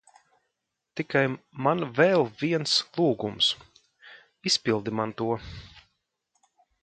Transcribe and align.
Tikai 0.99 1.21
man 1.65 1.83
vēl 1.99 2.23
viens 2.39 2.73
lūgums. 2.95 3.51
Izpildi 4.53 4.95
man 5.01 5.13
to. 5.21 5.29